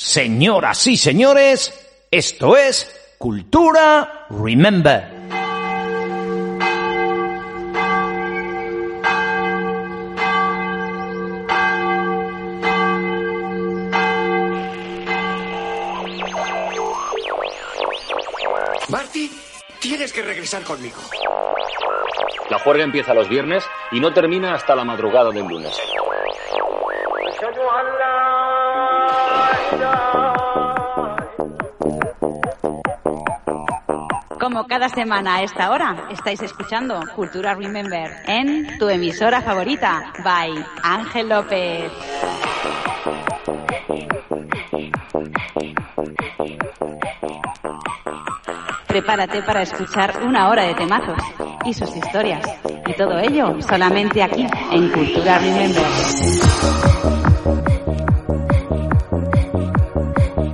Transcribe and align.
Señoras 0.00 0.86
y 0.86 0.96
señores, 0.96 1.74
esto 2.08 2.56
es 2.56 2.88
Cultura 3.18 4.26
Remember. 4.30 5.10
Marty, 18.88 19.32
tienes 19.80 20.12
que 20.12 20.22
regresar 20.22 20.62
conmigo. 20.62 21.00
La 22.48 22.60
juerga 22.60 22.84
empieza 22.84 23.12
los 23.14 23.28
viernes 23.28 23.64
y 23.90 23.98
no 23.98 24.14
termina 24.14 24.54
hasta 24.54 24.76
la 24.76 24.84
madrugada 24.84 25.32
del 25.32 25.44
lunes. 25.44 25.76
Cada 34.66 34.88
semana 34.88 35.36
a 35.36 35.42
esta 35.42 35.70
hora 35.70 36.08
estáis 36.10 36.42
escuchando 36.42 37.00
Cultura 37.14 37.54
Remember 37.54 38.10
en 38.26 38.78
tu 38.78 38.88
emisora 38.88 39.40
favorita, 39.40 40.12
by 40.24 40.52
Ángel 40.82 41.28
López. 41.28 41.92
Prepárate 48.86 49.42
para 49.42 49.62
escuchar 49.62 50.22
una 50.24 50.48
hora 50.48 50.64
de 50.64 50.74
temazos 50.74 51.22
y 51.64 51.72
sus 51.72 51.94
historias. 51.94 52.42
Y 52.86 52.92
todo 52.94 53.18
ello 53.18 53.60
solamente 53.62 54.22
aquí, 54.22 54.46
en 54.72 54.88
Cultura 54.90 55.38
Remember. 55.38 55.86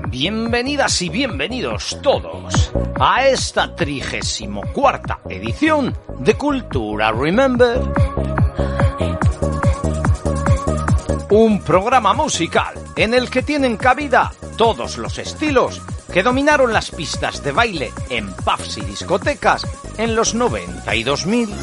Bienvenidas 0.09 1.01
y 1.03 1.09
bienvenidos 1.09 1.99
todos 2.03 2.73
a 3.07 3.29
esta 3.29 3.77
trigésimo 3.77 4.63
cuarta 4.73 5.21
edición 5.29 5.95
de 6.21 6.39
Cultura 6.39 7.13
Remember. 7.13 7.79
Un 11.29 11.61
programa 11.61 12.15
musical 12.15 12.73
en 12.97 13.13
el 13.13 13.29
que 13.29 13.43
tienen 13.43 13.77
cabida 13.77 14.33
todos 14.57 14.97
los 14.97 15.19
estilos 15.19 15.83
que 16.11 16.23
dominaron 16.23 16.73
las 16.73 16.91
pistas 16.93 17.43
de 17.43 17.53
baile 17.53 17.93
en 18.09 18.33
pubs 18.33 18.79
y 18.79 18.81
discotecas 18.81 19.67
en 19.99 20.17
los 20.17 20.35
90 20.35 20.95
y 20.97 21.05
2000. 21.05 21.55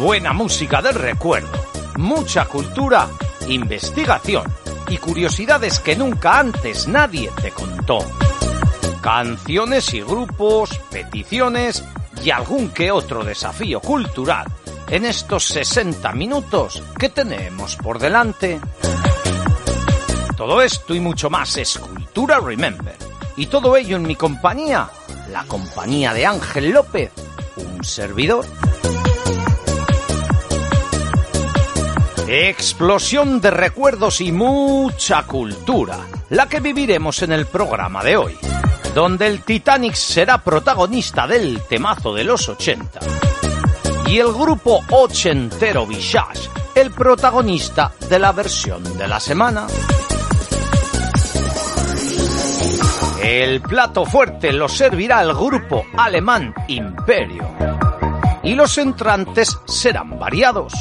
Buena 0.00 0.32
música 0.32 0.82
del 0.82 0.96
recuerdo, 0.96 1.52
mucha 1.98 2.46
cultura, 2.46 3.08
investigación 3.46 4.52
y 4.88 4.96
curiosidades 4.96 5.78
que 5.78 5.94
nunca 5.94 6.40
antes 6.40 6.88
nadie 6.88 7.30
te 7.40 7.52
contó. 7.52 8.23
Canciones 9.04 9.92
y 9.92 10.00
grupos, 10.00 10.80
peticiones 10.90 11.84
y 12.24 12.30
algún 12.30 12.70
que 12.70 12.90
otro 12.90 13.22
desafío 13.22 13.78
cultural 13.78 14.46
en 14.88 15.04
estos 15.04 15.44
60 15.44 16.10
minutos 16.12 16.82
que 16.98 17.10
tenemos 17.10 17.76
por 17.76 17.98
delante. 17.98 18.62
Todo 20.38 20.62
esto 20.62 20.94
y 20.94 21.00
mucho 21.00 21.28
más 21.28 21.54
es 21.58 21.76
Cultura 21.76 22.40
Remember. 22.40 22.96
Y 23.36 23.44
todo 23.44 23.76
ello 23.76 23.98
en 23.98 24.04
mi 24.04 24.16
compañía, 24.16 24.88
la 25.30 25.44
compañía 25.44 26.14
de 26.14 26.24
Ángel 26.24 26.70
López, 26.70 27.12
un 27.56 27.84
servidor. 27.84 28.46
Explosión 32.26 33.42
de 33.42 33.50
recuerdos 33.50 34.22
y 34.22 34.32
mucha 34.32 35.24
cultura, 35.24 35.98
la 36.30 36.48
que 36.48 36.60
viviremos 36.60 37.22
en 37.22 37.32
el 37.32 37.44
programa 37.44 38.02
de 38.02 38.16
hoy, 38.16 38.38
donde 38.94 39.26
el 39.26 39.42
Titanic 39.42 39.94
será 39.94 40.38
protagonista 40.38 41.26
del 41.26 41.60
temazo 41.62 42.14
de 42.14 42.24
los 42.24 42.48
80 42.48 43.00
y 44.06 44.18
el 44.18 44.32
grupo 44.32 44.84
ochentero 44.90 45.86
Visage, 45.86 46.48
el 46.76 46.92
protagonista 46.92 47.92
de 48.08 48.18
la 48.18 48.30
versión 48.32 48.96
de 48.96 49.08
la 49.08 49.18
semana. 49.18 49.66
El 53.22 53.60
plato 53.62 54.04
fuerte 54.04 54.52
lo 54.52 54.68
servirá 54.68 55.22
el 55.22 55.34
grupo 55.34 55.84
alemán 55.96 56.54
Imperio. 56.68 57.48
Y 58.42 58.54
los 58.54 58.76
entrantes 58.78 59.58
serán 59.66 60.18
variados. 60.18 60.72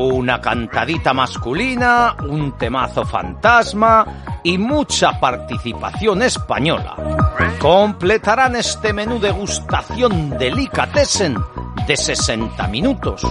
Una 0.00 0.40
cantadita 0.40 1.12
masculina, 1.12 2.14
un 2.20 2.56
temazo 2.56 3.04
fantasma 3.04 4.06
y 4.44 4.56
mucha 4.56 5.18
participación 5.18 6.22
española. 6.22 6.94
Completarán 7.58 8.54
este 8.54 8.92
menú 8.92 9.18
degustación 9.18 10.30
delicatessen 10.38 11.36
de 11.84 11.96
60 11.96 12.68
minutos. 12.68 13.22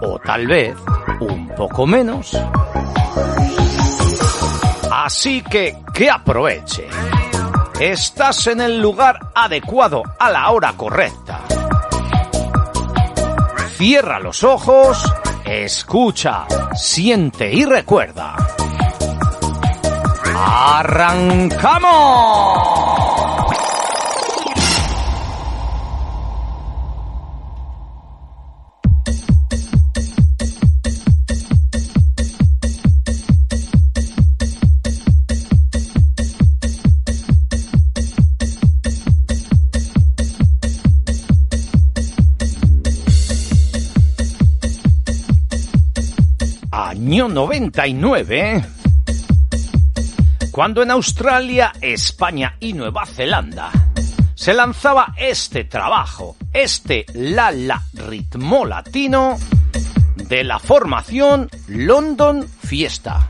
O 0.00 0.18
tal 0.18 0.46
vez 0.46 0.74
un 1.20 1.48
poco 1.48 1.86
menos. 1.86 2.34
Así 4.90 5.42
que 5.42 5.82
que 5.92 6.08
aproveche. 6.08 6.88
Estás 7.78 8.46
en 8.46 8.62
el 8.62 8.80
lugar 8.80 9.18
adecuado 9.34 10.02
a 10.18 10.30
la 10.30 10.50
hora 10.50 10.72
correcta. 10.78 11.42
Cierra 13.76 14.18
los 14.18 14.42
ojos, 14.42 15.04
escucha, 15.46 16.46
siente 16.74 17.52
y 17.52 17.64
recuerda. 17.64 18.36
¡Arrancamos! 20.34 21.86
Año 47.06 47.28
99, 47.28 48.64
cuando 50.50 50.82
en 50.82 50.90
Australia, 50.90 51.72
España 51.80 52.56
y 52.58 52.72
Nueva 52.72 53.06
Zelanda 53.06 53.70
se 54.34 54.52
lanzaba 54.52 55.14
este 55.16 55.62
trabajo, 55.62 56.36
este 56.52 57.06
Lala 57.14 57.80
ritmo 57.92 58.66
latino 58.66 59.38
de 60.16 60.42
la 60.42 60.58
formación 60.58 61.48
London 61.68 62.44
Fiesta. 62.64 63.24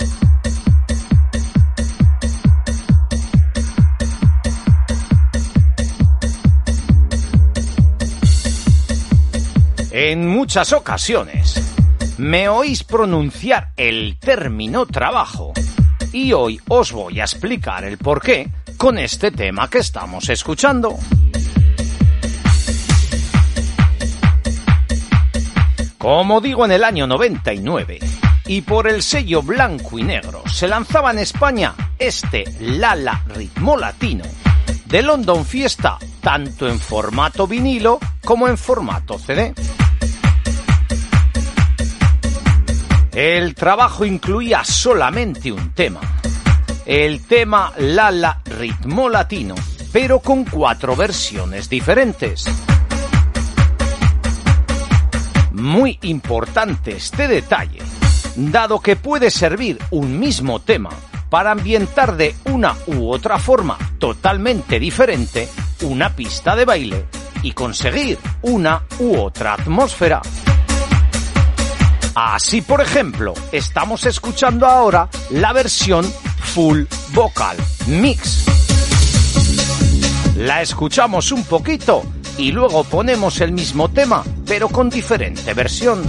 En 9.90 10.26
muchas 10.26 10.72
ocasiones, 10.72 11.65
me 12.18 12.48
oís 12.48 12.84
pronunciar 12.84 13.72
el 13.76 14.18
término 14.18 14.86
trabajo 14.86 15.52
y 16.12 16.32
hoy 16.32 16.60
os 16.68 16.92
voy 16.92 17.20
a 17.20 17.24
explicar 17.24 17.84
el 17.84 17.98
porqué 17.98 18.48
con 18.76 18.98
este 18.98 19.30
tema 19.30 19.68
que 19.68 19.78
estamos 19.78 20.28
escuchando. 20.28 20.96
Como 25.98 26.40
digo, 26.40 26.64
en 26.64 26.72
el 26.72 26.84
año 26.84 27.06
99 27.06 27.98
y 28.46 28.60
por 28.62 28.86
el 28.88 29.02
sello 29.02 29.42
blanco 29.42 29.98
y 29.98 30.04
negro 30.04 30.42
se 30.46 30.68
lanzaba 30.68 31.10
en 31.10 31.18
España 31.18 31.74
este 31.98 32.44
Lala 32.60 33.24
Ritmo 33.26 33.76
Latino 33.76 34.24
de 34.86 35.02
London 35.02 35.44
Fiesta 35.44 35.98
tanto 36.20 36.68
en 36.68 36.78
formato 36.78 37.46
vinilo 37.46 37.98
como 38.24 38.48
en 38.48 38.56
formato 38.56 39.18
CD. 39.18 39.54
El 43.16 43.54
trabajo 43.54 44.04
incluía 44.04 44.62
solamente 44.62 45.50
un 45.50 45.72
tema, 45.72 46.02
el 46.84 47.24
tema 47.24 47.72
Lala 47.78 48.42
Ritmo 48.44 49.08
Latino, 49.08 49.54
pero 49.90 50.18
con 50.18 50.44
cuatro 50.44 50.94
versiones 50.94 51.70
diferentes. 51.70 52.44
Muy 55.52 55.98
importante 56.02 56.96
este 56.96 57.26
detalle, 57.26 57.78
dado 58.36 58.80
que 58.80 58.96
puede 58.96 59.30
servir 59.30 59.78
un 59.92 60.20
mismo 60.20 60.60
tema 60.60 60.90
para 61.30 61.52
ambientar 61.52 62.18
de 62.18 62.34
una 62.44 62.76
u 62.86 63.08
otra 63.08 63.38
forma 63.38 63.78
totalmente 63.98 64.78
diferente 64.78 65.48
una 65.84 66.14
pista 66.14 66.54
de 66.54 66.66
baile 66.66 67.06
y 67.42 67.52
conseguir 67.52 68.18
una 68.42 68.82
u 68.98 69.16
otra 69.16 69.54
atmósfera. 69.54 70.20
Así, 72.18 72.62
por 72.62 72.80
ejemplo, 72.80 73.34
estamos 73.52 74.06
escuchando 74.06 74.64
ahora 74.64 75.10
la 75.28 75.52
versión 75.52 76.10
Full 76.54 76.84
Vocal 77.12 77.58
Mix. 77.88 78.46
La 80.38 80.62
escuchamos 80.62 81.30
un 81.30 81.44
poquito 81.44 82.04
y 82.38 82.52
luego 82.52 82.84
ponemos 82.84 83.42
el 83.42 83.52
mismo 83.52 83.90
tema, 83.90 84.24
pero 84.46 84.70
con 84.70 84.88
diferente 84.88 85.52
versión. 85.52 86.02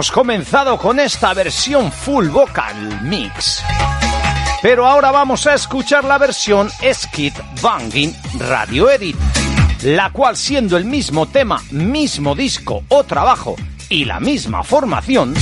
Hemos 0.00 0.12
comenzado 0.12 0.78
con 0.78 0.98
esta 0.98 1.34
versión 1.34 1.92
full 1.92 2.28
vocal 2.28 3.02
mix. 3.02 3.62
Pero 4.62 4.86
ahora 4.86 5.10
vamos 5.10 5.46
a 5.46 5.52
escuchar 5.52 6.04
la 6.04 6.16
versión 6.16 6.70
Skid 6.70 7.34
Banging 7.60 8.16
Radio 8.38 8.88
Edit, 8.88 9.16
la 9.82 10.08
cual 10.08 10.38
siendo 10.38 10.78
el 10.78 10.86
mismo 10.86 11.26
tema, 11.26 11.62
mismo 11.70 12.34
disco 12.34 12.82
o 12.88 13.04
trabajo 13.04 13.56
y 13.90 14.06
la 14.06 14.20
misma 14.20 14.62
formación, 14.62 15.34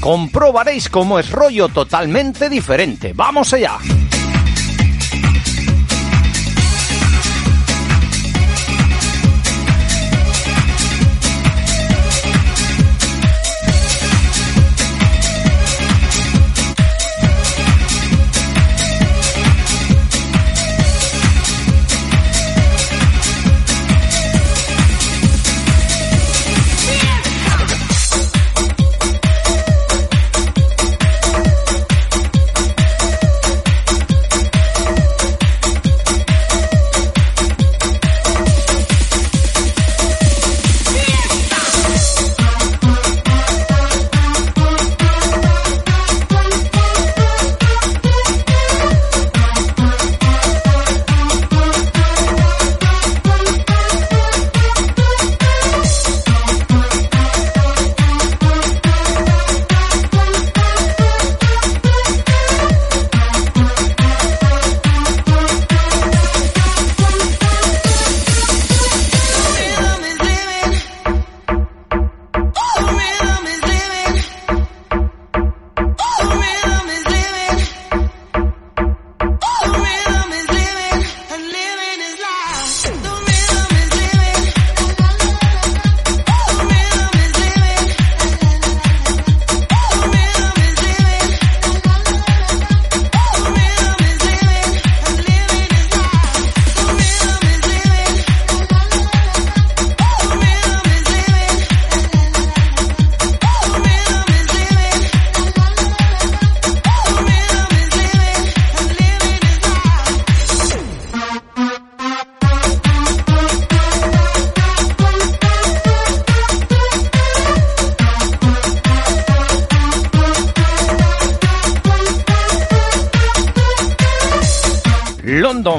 comprobaréis 0.00 0.88
cómo 0.88 1.20
es 1.20 1.30
rollo 1.30 1.68
totalmente 1.68 2.50
diferente. 2.50 3.12
¡Vamos 3.12 3.52
allá! 3.52 3.78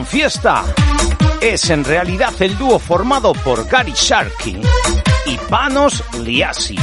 Fiesta 0.05 0.63
es 1.41 1.71
en 1.71 1.83
realidad 1.83 2.33
el 2.39 2.55
dúo 2.55 2.77
formado 2.77 3.33
por 3.33 3.67
Gary 3.67 3.93
Sharkey 3.95 4.61
y 5.25 5.37
Panos 5.49 6.03
Liasi. 6.19 6.75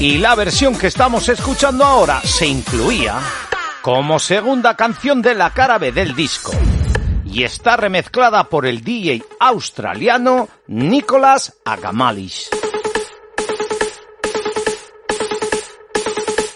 Y 0.00 0.16
la 0.16 0.34
versión 0.34 0.78
que 0.78 0.86
estamos 0.86 1.28
escuchando 1.28 1.84
ahora 1.84 2.22
se 2.22 2.46
incluía 2.46 3.20
como 3.82 4.18
segunda 4.18 4.74
canción 4.76 5.20
de 5.20 5.34
la 5.34 5.50
cara 5.50 5.76
B 5.76 5.92
del 5.92 6.14
disco 6.14 6.52
y 7.26 7.44
está 7.44 7.76
remezclada 7.76 8.44
por 8.44 8.64
el 8.64 8.82
DJ 8.82 9.22
australiano 9.40 10.48
Nicolas 10.68 11.58
Agamalis. 11.66 12.48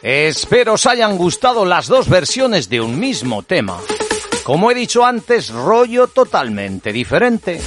Espero 0.03 0.75
os 0.75 0.87
hayan 0.87 1.19
gustado 1.19 1.67
las 1.67 1.87
dos 1.87 2.09
versiones 2.09 2.71
de 2.71 2.81
un 2.81 2.99
mismo 2.99 3.43
tema. 3.43 3.79
Como 4.45 4.71
he 4.71 4.75
dicho 4.75 5.05
antes, 5.05 5.51
rollo 5.51 6.07
totalmente 6.07 6.91
diferente. 6.91 7.61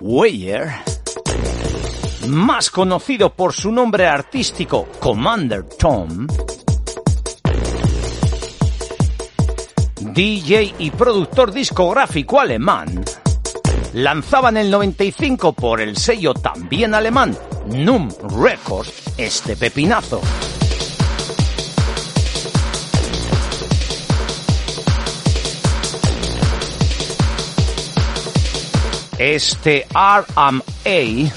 Weyer, 0.00 0.68
más 2.28 2.70
conocido 2.70 3.32
por 3.32 3.52
su 3.52 3.72
nombre 3.72 4.06
artístico 4.06 4.88
Commander 5.00 5.64
Tom, 5.64 6.26
DJ 10.12 10.74
y 10.78 10.90
productor 10.90 11.52
discográfico 11.52 12.40
alemán, 12.40 13.04
lanzaba 13.94 14.50
en 14.50 14.58
el 14.58 14.70
95 14.70 15.52
por 15.54 15.80
el 15.80 15.96
sello 15.96 16.34
también 16.34 16.94
alemán 16.94 17.36
Num 17.66 18.08
Records 18.40 18.92
este 19.16 19.56
pepinazo. 19.56 20.20
Este 29.18 29.86
RMA 29.92 31.30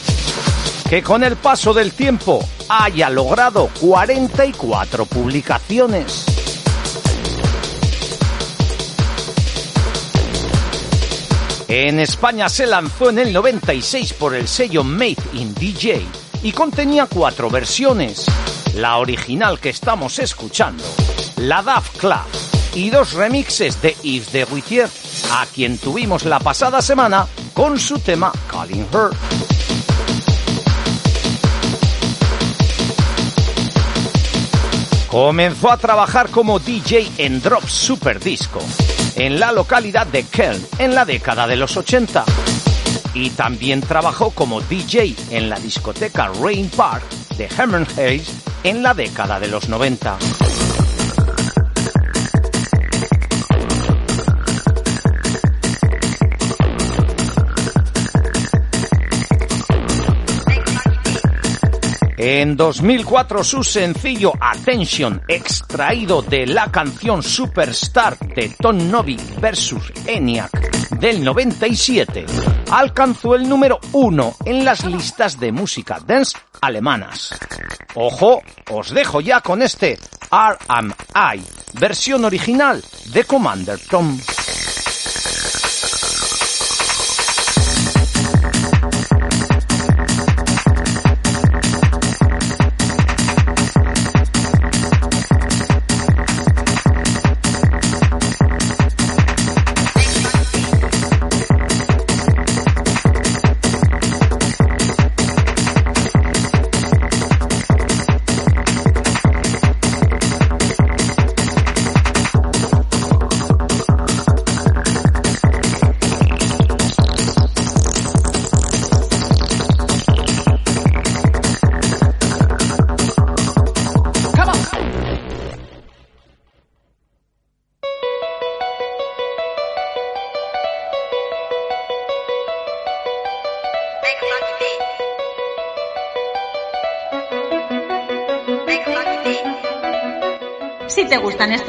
que 0.89 1.03
con 1.03 1.23
el 1.23 1.35
paso 1.35 1.73
del 1.73 1.93
tiempo 1.93 2.43
haya 2.67 3.09
logrado 3.09 3.69
44 3.79 5.05
publicaciones. 5.05 6.25
En 11.67 11.99
España 11.99 12.49
se 12.49 12.65
lanzó 12.65 13.11
en 13.11 13.19
el 13.19 13.31
96 13.31 14.13
por 14.13 14.33
el 14.33 14.47
sello 14.47 14.83
Made 14.83 15.17
in 15.33 15.53
DJ 15.53 16.03
y 16.41 16.51
contenía 16.51 17.05
cuatro 17.05 17.51
versiones. 17.51 18.25
La 18.73 18.97
original 18.97 19.59
que 19.59 19.69
estamos 19.69 20.17
escuchando, 20.17 20.83
la 21.37 21.61
Daft 21.61 21.97
Club 21.97 22.25
y 22.73 22.89
dos 22.89 23.13
remixes 23.13 23.81
de 23.83 23.95
Yves 24.01 24.31
de 24.31 24.45
Ruitier, 24.45 24.89
a 25.31 25.45
quien 25.45 25.77
tuvimos 25.77 26.25
la 26.25 26.39
pasada 26.39 26.81
semana 26.81 27.27
con 27.53 27.79
su 27.79 27.99
tema 27.99 28.31
Calling 28.49 28.87
Her. 28.93 29.09
Comenzó 35.07 35.71
a 35.71 35.77
trabajar 35.77 36.29
como 36.29 36.59
DJ 36.59 37.11
en 37.17 37.41
Drop 37.41 37.67
Super 37.67 38.19
Disco 38.19 38.59
en 39.15 39.39
la 39.39 39.51
localidad 39.51 40.05
de 40.07 40.23
Köln 40.23 40.65
en 40.77 40.93
la 40.93 41.03
década 41.03 41.47
de 41.47 41.55
los 41.55 41.75
80 41.75 42.23
y 43.13 43.31
también 43.31 43.81
trabajó 43.81 44.29
como 44.31 44.61
DJ 44.61 45.15
en 45.31 45.49
la 45.49 45.59
discoteca 45.59 46.31
Rain 46.41 46.69
Park 46.69 47.03
de 47.37 47.45
Herman 47.45 47.87
Hayes 47.97 48.31
en 48.63 48.83
la 48.83 48.93
década 48.93 49.39
de 49.39 49.47
los 49.47 49.67
90. 49.67 50.48
En 62.21 62.57
2004 62.57 63.45
su 63.45 63.63
sencillo 63.63 64.33
Attention, 64.41 65.21
extraído 65.29 66.21
de 66.21 66.45
la 66.47 66.69
canción 66.69 67.23
Superstar 67.23 68.19
de 68.19 68.53
Tom 68.59 68.91
Novi 68.91 69.15
vs 69.39 69.75
ENIAC 70.05 70.99
del 70.99 71.23
97, 71.23 72.25
alcanzó 72.71 73.35
el 73.35 73.47
número 73.47 73.79
uno 73.93 74.35
en 74.43 74.65
las 74.65 74.83
listas 74.83 75.39
de 75.39 75.53
música 75.53 76.01
dance 76.05 76.37
alemanas. 76.59 77.39
Ojo, 77.95 78.41
os 78.69 78.93
dejo 78.93 79.21
ya 79.21 79.39
con 79.39 79.61
este 79.61 79.97
RMI, 80.29 81.41
versión 81.79 82.25
original 82.25 82.83
de 83.13 83.23
Commander 83.23 83.79
Tom. 83.89 84.19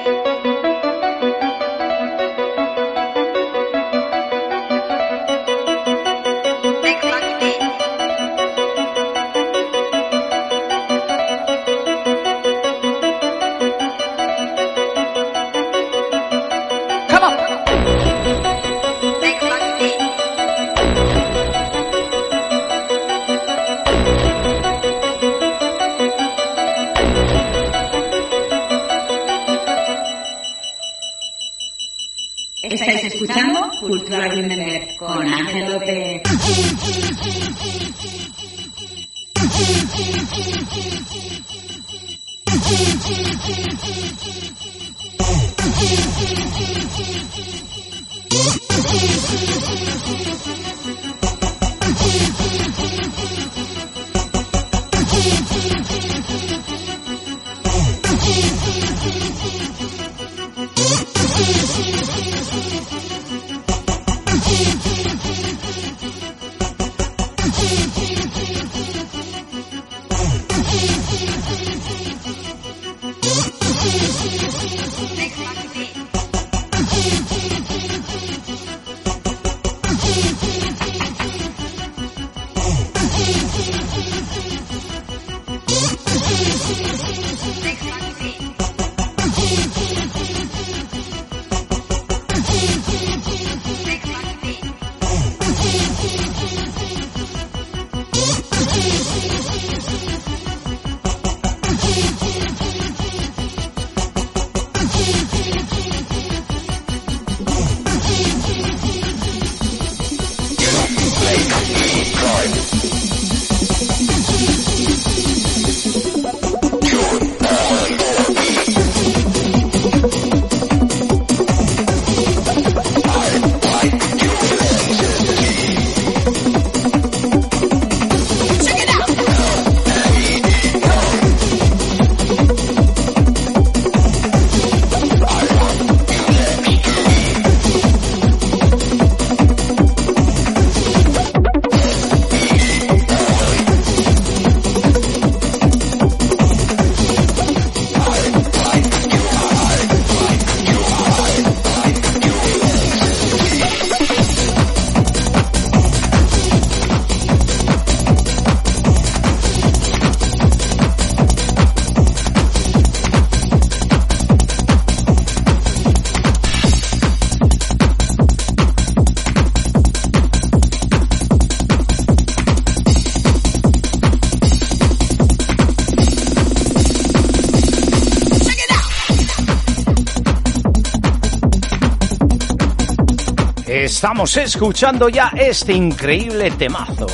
Estamos 183.98 184.38
escuchando 184.38 185.10
ya 185.10 185.32
este 185.36 185.74
increíble 185.74 186.52
temazo, 186.52 187.08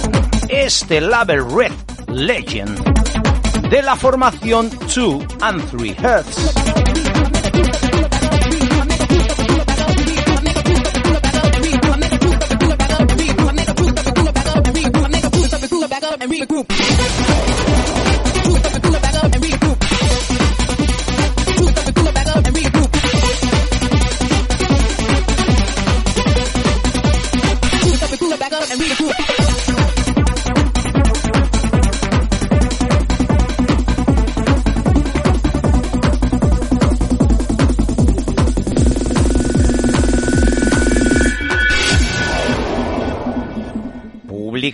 este 0.49 0.99
Label 0.99 1.49
Red 1.49 1.71
Legend 2.09 3.69
de 3.69 3.81
la 3.81 3.95
formación 3.95 4.69
2 4.93 5.23
and 5.39 5.71
3 5.71 5.97
Hertz. 5.97 6.62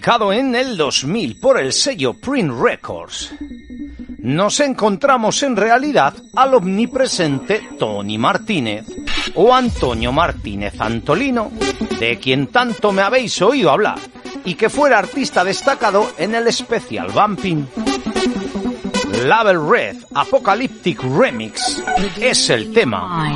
Publicado 0.10 0.34
en 0.34 0.56
el 0.56 0.76
2000 0.76 1.40
por 1.40 1.60
el 1.60 1.72
sello 1.72 2.16
Print 2.16 2.52
Records, 2.60 3.32
nos 4.18 4.60
encontramos 4.60 5.44
en 5.44 5.56
realidad 5.56 6.16
al 6.36 6.56
omnipresente 6.56 7.62
Tony 7.78 8.18
Martínez 8.18 8.88
o 9.36 9.54
Antonio 9.54 10.12
Martínez 10.12 10.82
Antolino, 10.82 11.52
de 12.00 12.18
quien 12.18 12.48
tanto 12.48 12.92
me 12.92 13.04
habéis 13.04 13.40
oído 13.44 13.70
hablar 13.70 14.00
y 14.46 14.56
que 14.56 14.72
fuera 14.72 14.98
artista 14.98 15.44
destacado 15.44 16.10
en 16.18 16.34
el 16.34 16.48
especial 16.48 17.12
Bumping. 17.12 17.68
Label 19.26 19.70
Red 19.70 19.98
Apocalyptic 20.16 21.04
Remix 21.04 21.84
es 22.20 22.50
el 22.50 22.74
tema. 22.74 23.30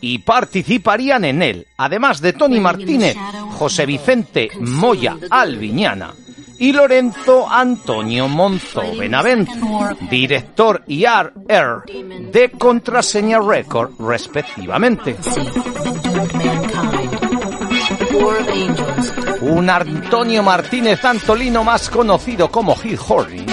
Y 0.00 0.18
participarían 0.18 1.24
en 1.24 1.42
él, 1.42 1.66
además 1.78 2.20
de 2.20 2.32
Tony 2.34 2.60
Martínez, 2.60 3.16
José 3.54 3.86
Vicente 3.86 4.50
Moya 4.60 5.16
Alviñana 5.30 6.12
y 6.58 6.72
Lorenzo 6.72 7.48
Antonio 7.50 8.28
Monzo 8.28 8.82
Benavent, 8.98 9.48
director 10.10 10.82
y 10.86 11.04
RR 11.04 11.84
de 12.30 12.50
Contraseña 12.50 13.40
Record, 13.40 13.92
respectivamente. 13.98 15.16
Un 19.40 19.70
Antonio 19.70 20.42
Martínez 20.42 21.04
Antolino 21.04 21.64
más 21.64 21.90
conocido 21.90 22.50
como 22.50 22.76
Hit 22.76 23.00
Horry 23.08 23.44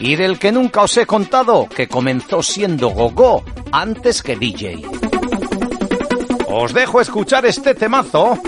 y 0.00 0.16
del 0.16 0.38
que 0.38 0.52
nunca 0.52 0.82
os 0.82 0.96
he 0.96 1.06
contado 1.06 1.68
que 1.68 1.88
comenzó 1.88 2.42
siendo 2.42 2.90
gogo 2.90 3.42
antes 3.72 4.22
que 4.22 4.36
DJ. 4.36 4.82
Os 6.48 6.72
dejo 6.74 7.00
escuchar 7.00 7.46
este 7.46 7.74
temazo. 7.74 8.38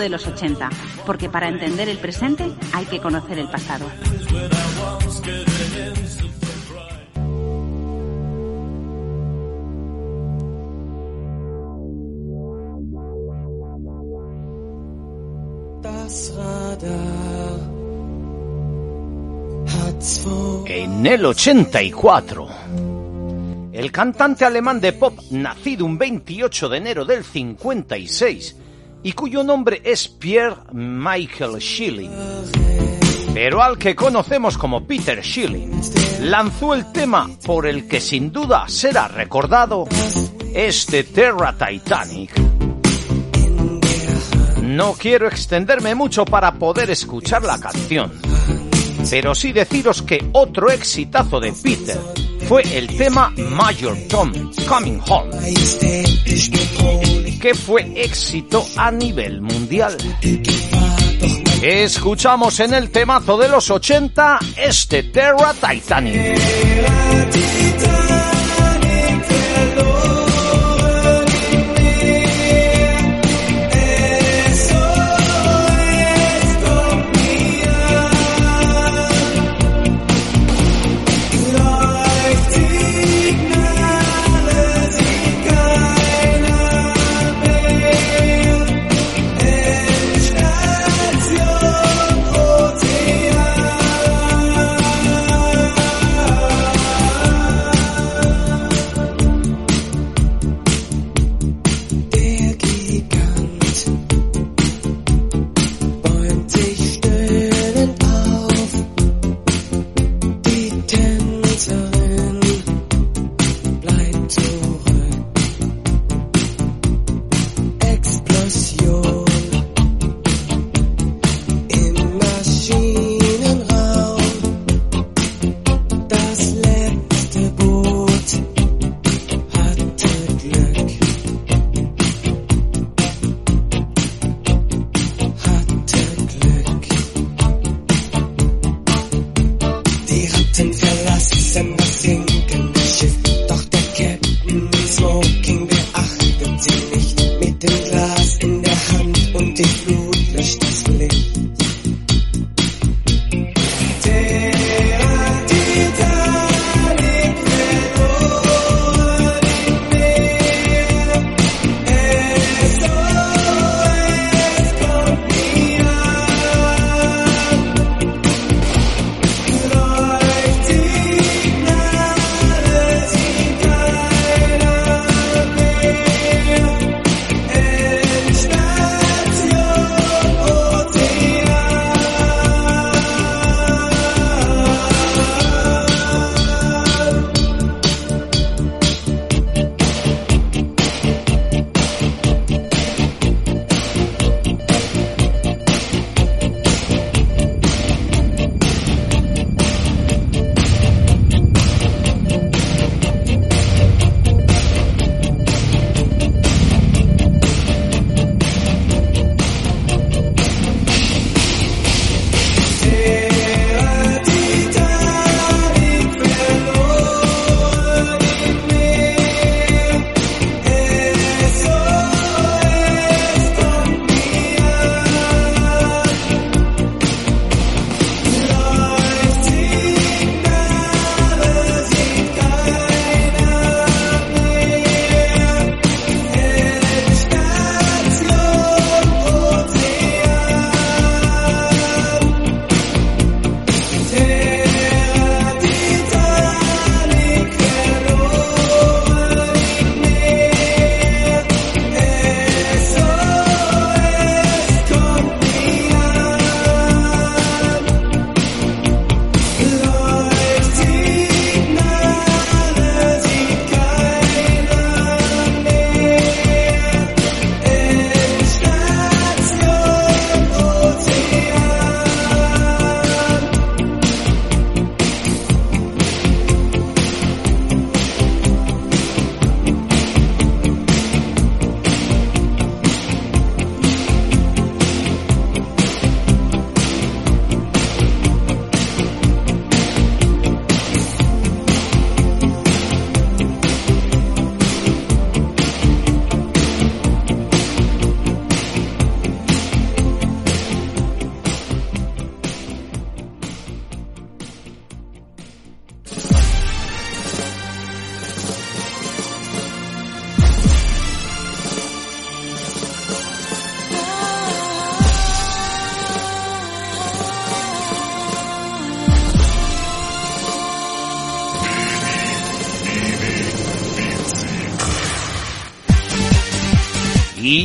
De 0.00 0.08
los 0.08 0.26
80, 0.26 0.68
porque 1.06 1.28
para 1.28 1.48
entender 1.48 1.88
el 1.88 1.98
presente 1.98 2.50
hay 2.72 2.86
que 2.86 2.98
conocer 2.98 3.38
el 3.38 3.48
pasado. 3.48 3.86
En 20.66 21.06
el 21.06 21.24
84, 21.24 22.48
el 23.72 23.92
cantante 23.92 24.44
alemán 24.44 24.80
de 24.80 24.92
pop, 24.92 25.18
nacido 25.30 25.84
un 25.84 25.98
28 25.98 26.68
de 26.68 26.76
enero 26.78 27.04
del 27.04 27.22
56, 27.24 28.56
y 29.02 29.12
cuyo 29.12 29.42
nombre 29.42 29.80
es 29.84 30.08
Pierre 30.08 30.56
Michael 30.72 31.60
Schilling, 31.60 32.10
pero 33.32 33.62
al 33.62 33.78
que 33.78 33.94
conocemos 33.94 34.58
como 34.58 34.86
Peter 34.86 35.22
Schilling, 35.22 35.80
lanzó 36.22 36.74
el 36.74 36.92
tema 36.92 37.30
por 37.44 37.66
el 37.66 37.88
que 37.88 38.00
sin 38.00 38.30
duda 38.30 38.68
será 38.68 39.08
recordado, 39.08 39.86
este 40.54 41.04
Terra 41.04 41.54
Titanic. 41.56 42.32
No 44.62 44.92
quiero 44.92 45.26
extenderme 45.28 45.94
mucho 45.94 46.24
para 46.24 46.52
poder 46.52 46.90
escuchar 46.90 47.42
la 47.42 47.58
canción, 47.58 48.12
pero 49.08 49.34
sí 49.34 49.52
deciros 49.52 50.02
que 50.02 50.28
otro 50.32 50.70
exitazo 50.70 51.40
de 51.40 51.52
Peter 51.52 51.98
fue 52.48 52.62
el 52.76 52.86
tema 52.96 53.32
Major 53.36 53.96
Tom 54.08 54.32
Coming 54.68 55.00
Home, 55.08 55.30
que 57.40 57.54
fue 57.54 57.90
éxito 57.96 58.64
a 58.76 58.90
nivel 58.90 59.40
mundial. 59.40 59.96
Escuchamos 61.62 62.60
en 62.60 62.74
el 62.74 62.90
temazo 62.90 63.38
de 63.38 63.48
los 63.48 63.70
80 63.70 64.38
este 64.56 65.02
Terra 65.04 65.54
Titanic. 65.54 66.38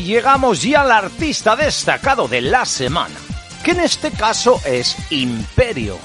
Llegamos 0.06 0.62
ya 0.62 0.82
al 0.82 0.92
artista 0.92 1.56
destacado 1.56 2.28
de 2.28 2.40
la 2.40 2.64
semana, 2.66 3.16
que 3.64 3.72
en 3.72 3.80
este 3.82 4.12
caso 4.12 4.62
es 4.64 4.96
Imperio. 5.12 5.98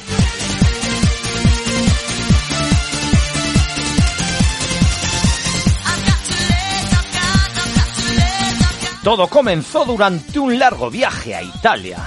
Todo 9.04 9.28
comenzó 9.28 9.84
durante 9.84 10.38
un 10.38 10.58
largo 10.58 10.90
viaje 10.90 11.34
a 11.34 11.42
Italia. 11.42 11.98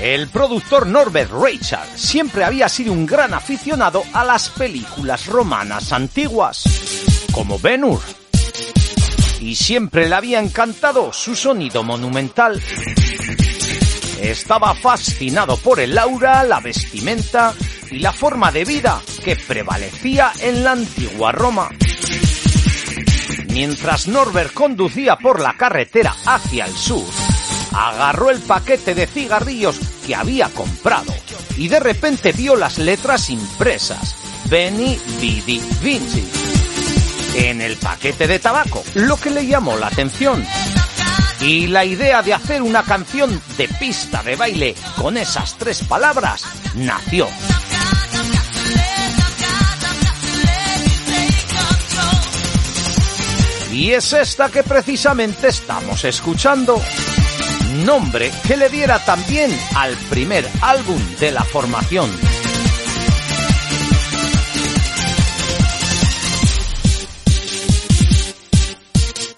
El 0.00 0.28
productor 0.28 0.86
Norbert 0.86 1.32
Richard 1.32 1.88
siempre 1.96 2.44
había 2.44 2.68
sido 2.68 2.92
un 2.92 3.06
gran 3.06 3.34
aficionado 3.34 4.02
a 4.12 4.24
las 4.24 4.48
películas 4.50 5.26
romanas 5.26 5.92
antiguas, 5.92 6.64
como 7.32 7.58
Ben 7.58 7.84
y 9.40 9.54
siempre 9.54 10.08
le 10.08 10.14
había 10.14 10.38
encantado 10.38 11.12
su 11.12 11.34
sonido 11.34 11.82
monumental. 11.82 12.62
Estaba 14.20 14.74
fascinado 14.74 15.56
por 15.56 15.80
el 15.80 15.96
aura, 15.98 16.44
la 16.44 16.60
vestimenta 16.60 17.54
y 17.90 17.98
la 17.98 18.12
forma 18.12 18.52
de 18.52 18.64
vida 18.64 19.00
que 19.24 19.36
prevalecía 19.36 20.32
en 20.40 20.62
la 20.62 20.72
antigua 20.72 21.32
Roma. 21.32 21.70
Mientras 23.48 24.06
Norbert 24.08 24.52
conducía 24.52 25.16
por 25.16 25.40
la 25.40 25.56
carretera 25.56 26.14
hacia 26.26 26.66
el 26.66 26.76
sur, 26.76 27.04
agarró 27.72 28.30
el 28.30 28.40
paquete 28.40 28.94
de 28.94 29.06
cigarrillos 29.06 29.80
que 30.06 30.14
había 30.14 30.48
comprado 30.50 31.12
y 31.56 31.68
de 31.68 31.80
repente 31.80 32.32
vio 32.32 32.56
las 32.56 32.78
letras 32.78 33.30
impresas 33.30 34.16
Benny 34.48 34.98
Vidi 35.20 35.60
Vinci 35.82 36.59
en 37.34 37.60
el 37.60 37.76
paquete 37.76 38.26
de 38.26 38.38
tabaco, 38.38 38.82
lo 38.94 39.16
que 39.16 39.30
le 39.30 39.46
llamó 39.46 39.76
la 39.76 39.88
atención. 39.88 40.44
Y 41.40 41.68
la 41.68 41.84
idea 41.84 42.22
de 42.22 42.34
hacer 42.34 42.60
una 42.62 42.82
canción 42.82 43.40
de 43.56 43.68
pista 43.68 44.22
de 44.22 44.36
baile 44.36 44.74
con 44.96 45.16
esas 45.16 45.56
tres 45.56 45.82
palabras 45.82 46.44
nació. 46.74 47.28
Y 53.72 53.92
es 53.92 54.12
esta 54.12 54.50
que 54.50 54.62
precisamente 54.62 55.48
estamos 55.48 56.04
escuchando. 56.04 56.80
Nombre 57.86 58.30
que 58.46 58.56
le 58.56 58.68
diera 58.68 58.98
también 59.04 59.56
al 59.74 59.96
primer 60.10 60.46
álbum 60.60 61.00
de 61.18 61.30
la 61.30 61.44
formación. 61.44 62.10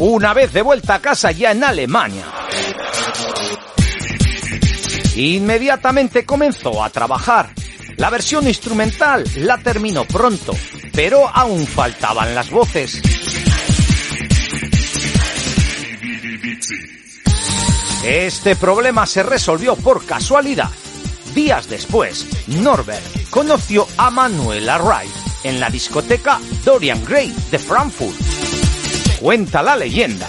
Una 0.04 0.34
vez 0.34 0.52
de 0.52 0.62
vuelta 0.62 0.96
a 0.96 0.98
casa 1.00 1.30
ya 1.30 1.52
en 1.52 1.62
Alemania, 1.62 2.24
inmediatamente 5.14 6.26
comenzó 6.26 6.82
a 6.82 6.90
trabajar. 6.90 7.50
La 7.98 8.10
versión 8.10 8.48
instrumental 8.48 9.22
la 9.36 9.58
terminó 9.58 10.04
pronto, 10.04 10.54
pero 10.92 11.28
aún 11.28 11.64
faltaban 11.68 12.34
las 12.34 12.50
voces. 12.50 13.00
Este 18.04 18.56
problema 18.56 19.06
se 19.06 19.22
resolvió 19.22 19.76
por 19.76 20.04
casualidad. 20.04 20.70
Días 21.32 21.68
después, 21.68 22.48
Norbert 22.48 23.30
conoció 23.30 23.86
a 23.96 24.10
Manuela 24.10 24.78
Wright 24.78 25.14
en 25.44 25.60
la 25.60 25.70
discoteca 25.70 26.40
Dorian 26.64 27.04
Gray 27.04 27.32
de 27.52 27.58
Frankfurt. 27.60 28.61
Cuenta 29.22 29.62
la 29.62 29.76
leyenda 29.76 30.28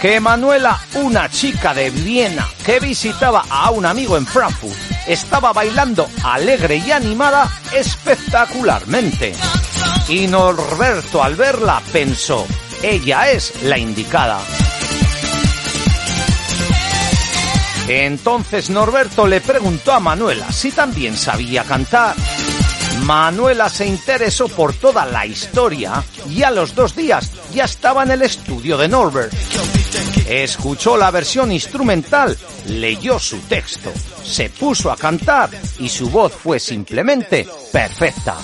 que 0.00 0.20
Manuela, 0.20 0.80
una 0.94 1.28
chica 1.28 1.74
de 1.74 1.90
Viena 1.90 2.46
que 2.64 2.78
visitaba 2.78 3.44
a 3.50 3.72
un 3.72 3.84
amigo 3.84 4.16
en 4.16 4.24
Frankfurt, 4.24 4.76
estaba 5.08 5.52
bailando 5.52 6.08
alegre 6.22 6.76
y 6.76 6.92
animada 6.92 7.50
espectacularmente. 7.74 9.34
Y 10.08 10.28
Norberto 10.28 11.20
al 11.20 11.34
verla 11.34 11.82
pensó, 11.92 12.46
ella 12.84 13.32
es 13.32 13.64
la 13.64 13.76
indicada. 13.76 14.38
Entonces 17.88 18.70
Norberto 18.70 19.26
le 19.26 19.40
preguntó 19.40 19.92
a 19.92 19.98
Manuela 19.98 20.50
si 20.52 20.70
también 20.70 21.16
sabía 21.16 21.64
cantar. 21.64 22.14
Manuela 23.02 23.68
se 23.68 23.86
interesó 23.86 24.48
por 24.48 24.72
toda 24.74 25.04
la 25.04 25.26
historia 25.26 26.04
y 26.28 26.42
a 26.42 26.50
los 26.50 26.74
dos 26.74 26.94
días 26.94 27.30
ya 27.52 27.64
estaba 27.64 28.04
en 28.04 28.12
el 28.12 28.22
estudio 28.22 28.76
de 28.76 28.88
Norbert. 28.88 29.32
Escuchó 30.26 30.96
la 30.96 31.10
versión 31.10 31.50
instrumental, 31.50 32.36
leyó 32.66 33.18
su 33.18 33.38
texto, 33.40 33.92
se 34.24 34.50
puso 34.50 34.90
a 34.90 34.96
cantar 34.96 35.50
y 35.78 35.88
su 35.88 36.10
voz 36.10 36.32
fue 36.32 36.60
simplemente 36.60 37.46
perfecta. 37.72 38.36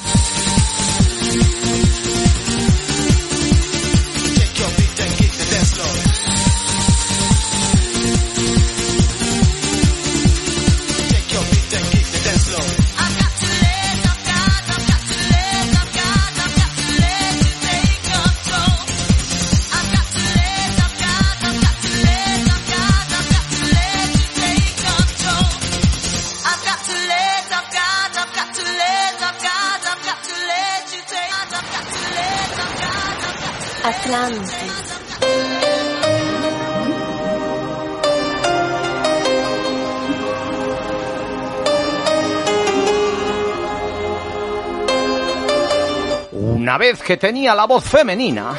Vez 46.92 47.02
que 47.02 47.18
tenía 47.18 47.54
la 47.54 47.66
voz 47.66 47.84
femenina, 47.84 48.54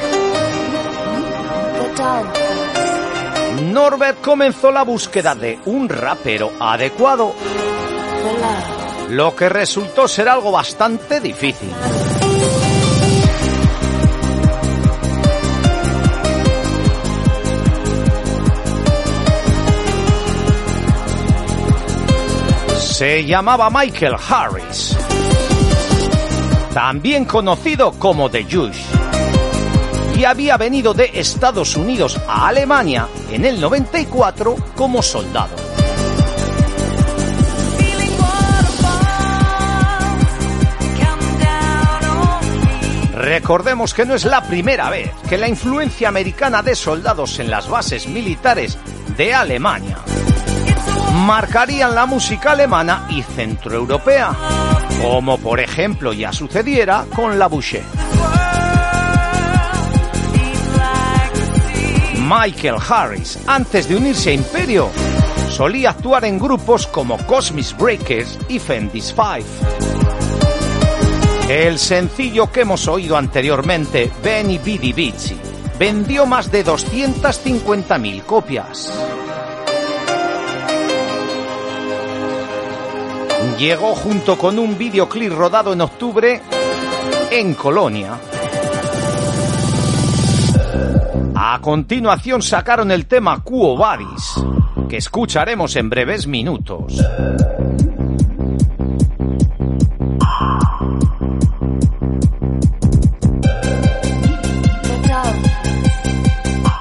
Norbert 3.72 4.20
comenzó 4.20 4.70
la 4.70 4.84
búsqueda 4.84 5.34
de 5.34 5.58
un 5.64 5.88
rapero 5.88 6.52
adecuado, 6.60 7.34
lo 9.08 9.34
que 9.34 9.48
resultó 9.48 10.06
ser 10.06 10.28
algo 10.28 10.52
bastante 10.52 11.18
difícil. 11.18 11.72
Se 22.78 23.24
llamaba 23.24 23.70
Michael 23.70 24.14
Harris, 24.28 24.96
también 26.72 27.24
conocido 27.24 27.92
como 27.92 28.30
The 28.30 28.44
Jush, 28.44 28.82
y 30.16 30.24
había 30.24 30.56
venido 30.56 30.94
de 30.94 31.10
Estados 31.14 31.76
Unidos 31.76 32.20
a 32.28 32.48
Alemania 32.48 33.08
en 33.30 33.44
el 33.44 33.60
94 33.60 34.56
como 34.76 35.02
soldado. 35.02 35.56
Recordemos 43.14 43.92
que 43.92 44.06
no 44.06 44.14
es 44.14 44.24
la 44.24 44.42
primera 44.42 44.88
vez 44.88 45.10
que 45.28 45.36
la 45.36 45.46
influencia 45.46 46.08
americana 46.08 46.62
de 46.62 46.74
soldados 46.74 47.38
en 47.38 47.50
las 47.50 47.68
bases 47.68 48.08
militares 48.08 48.78
de 49.16 49.34
Alemania 49.34 49.98
marcarían 51.12 51.94
la 51.94 52.06
música 52.06 52.52
alemana 52.52 53.06
y 53.10 53.22
centroeuropea, 53.22 54.32
como 55.02 55.38
por 55.38 55.60
ejemplo 55.60 56.12
ya 56.12 56.32
sucediera 56.32 57.06
con 57.14 57.38
la 57.38 57.46
Boucher. 57.46 57.84
Michael 62.18 62.76
Harris, 62.88 63.38
antes 63.46 63.88
de 63.88 63.96
unirse 63.96 64.30
a 64.30 64.34
Imperio, 64.34 64.90
solía 65.48 65.90
actuar 65.90 66.24
en 66.24 66.38
grupos 66.38 66.86
como 66.86 67.18
Cosmic 67.26 67.76
Breakers 67.76 68.38
y 68.48 68.58
Fendi's 68.58 69.12
Five. 69.12 69.44
El 71.48 71.78
sencillo 71.78 72.52
que 72.52 72.60
hemos 72.60 72.86
oído 72.86 73.16
anteriormente, 73.16 74.08
Benny 74.22 74.58
Bidi 74.58 74.92
Bici, 74.92 75.36
vendió 75.76 76.24
más 76.24 76.52
de 76.52 76.64
250.000 76.64 78.22
copias. 78.22 79.09
Llegó 83.60 83.94
junto 83.94 84.38
con 84.38 84.58
un 84.58 84.78
videoclip 84.78 85.34
rodado 85.34 85.74
en 85.74 85.82
octubre 85.82 86.40
en 87.30 87.52
Colonia. 87.52 88.18
A 91.34 91.58
continuación 91.60 92.40
sacaron 92.40 92.90
el 92.90 93.04
tema 93.04 93.44
Quo 93.44 93.76
Vadis, 93.76 94.32
que 94.88 94.96
escucharemos 94.96 95.76
en 95.76 95.90
breves 95.90 96.26
minutos. 96.26 97.04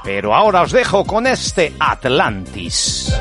Pero 0.05 0.33
ahora 0.33 0.61
os 0.61 0.71
dejo 0.71 1.03
con 1.03 1.27
este 1.27 1.73
Atlantis. 1.77 3.13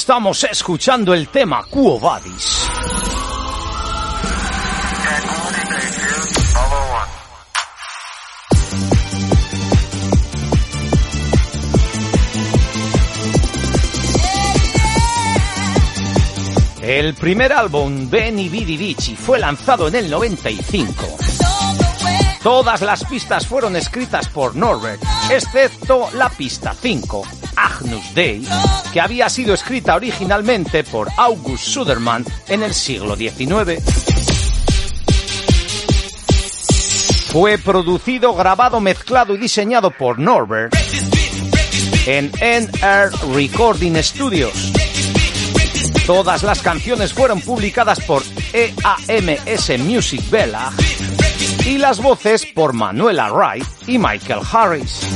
Estamos 0.00 0.44
escuchando 0.44 1.12
el 1.12 1.28
tema 1.28 1.62
Quo 1.68 2.00
Vadis. 2.00 2.66
El 16.80 17.12
primer 17.12 17.52
álbum, 17.52 18.08
Benny 18.08 18.48
Bidi 18.48 18.78
Vici, 18.78 19.14
fue 19.14 19.38
lanzado 19.38 19.88
en 19.88 19.96
el 19.96 20.10
95. 20.10 21.18
Todas 22.42 22.80
las 22.80 23.04
pistas 23.04 23.46
fueron 23.46 23.76
escritas 23.76 24.30
por 24.30 24.56
Norbert, 24.56 25.02
excepto 25.30 26.08
la 26.14 26.30
pista 26.30 26.72
5, 26.72 27.22
Que 28.92 29.00
había 29.00 29.28
sido 29.28 29.54
escrita 29.54 29.94
originalmente 29.94 30.84
por 30.84 31.08
August 31.16 31.64
Suderman 31.64 32.24
en 32.48 32.62
el 32.62 32.74
siglo 32.74 33.16
XIX. 33.16 33.82
Fue 37.30 37.58
producido, 37.58 38.34
grabado, 38.34 38.80
mezclado 38.80 39.34
y 39.34 39.38
diseñado 39.38 39.90
por 39.92 40.18
Norbert 40.18 40.74
en 42.06 42.32
NR 42.40 43.10
Recording 43.34 44.02
Studios. 44.02 44.72
Todas 46.06 46.42
las 46.42 46.60
canciones 46.60 47.12
fueron 47.12 47.40
publicadas 47.40 48.00
por 48.00 48.22
EAMS 48.52 49.78
Music 49.78 50.28
Bella 50.28 50.70
y 51.64 51.78
las 51.78 52.02
voces 52.02 52.46
por 52.46 52.72
Manuela 52.72 53.30
Wright 53.30 53.64
y 53.86 53.98
Michael 53.98 54.40
Harris. 54.50 55.06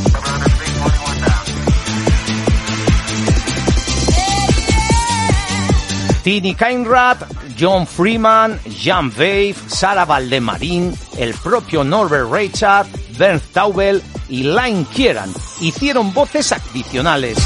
Tini 6.24 6.54
Kainrad, 6.54 7.18
John 7.54 7.86
Freeman, 7.86 8.58
Jan 8.82 9.10
Vave, 9.10 9.54
Sara 9.66 10.06
Valdemarín, 10.06 10.96
el 11.18 11.34
propio 11.34 11.84
Norbert 11.84 12.32
Richard, 12.32 12.86
Bernd 13.18 13.42
Taubel 13.52 14.02
y 14.30 14.44
Line 14.44 14.86
Kieran 14.86 15.30
hicieron 15.60 16.14
voces 16.14 16.50
adicionales. 16.52 17.36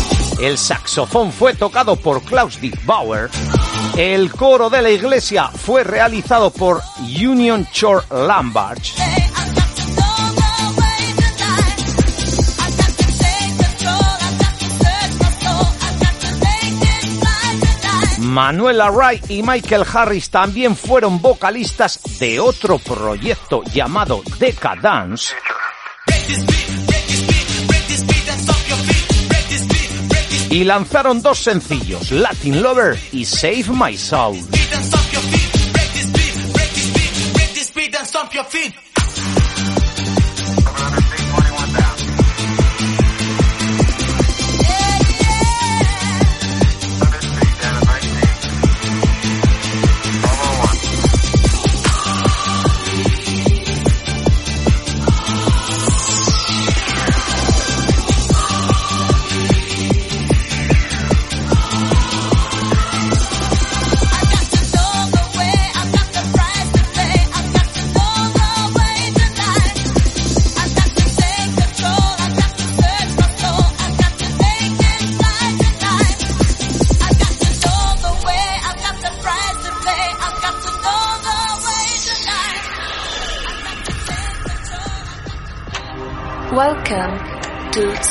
El 0.41 0.57
saxofón 0.57 1.33
fue 1.33 1.55
tocado 1.55 1.97
por 1.97 2.23
Klaus 2.23 2.61
Bauer. 2.85 3.29
El 3.97 4.31
coro 4.31 4.71
de 4.71 4.81
la 4.81 4.91
iglesia 4.91 5.49
fue 5.49 5.83
realizado 5.83 6.51
por 6.51 6.81
Union 7.01 7.67
Chor 7.73 8.05
Lambert. 8.13 9.18
Manuela 18.39 18.89
Wright 18.93 19.29
y 19.33 19.43
Michael 19.43 19.85
Harris 19.93 20.31
también 20.31 20.77
fueron 20.77 21.21
vocalistas 21.21 21.99
de 22.21 22.39
otro 22.39 22.79
proyecto 22.79 23.65
llamado 23.65 24.23
Decadance. 24.39 25.35
Y 30.51 30.63
lanzaron 30.63 31.21
dos 31.21 31.41
sencillos, 31.41 32.13
Latin 32.13 32.63
Lover 32.63 32.97
y 33.11 33.25
Save 33.25 33.65
My 33.71 33.99
Soul. 33.99 34.39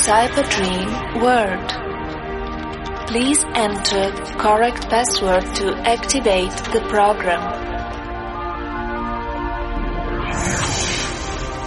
To 0.08 0.14
Cyber 0.14 1.20
World. 1.20 1.68
Please 3.08 3.44
enter 3.54 4.10
correct 4.38 4.88
password 4.88 5.44
to 5.56 5.76
activate 5.84 6.50
the 6.72 6.80
program. 6.88 7.42